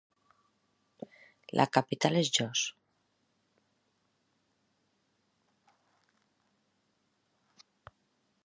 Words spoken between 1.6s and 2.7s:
La capital és Jos.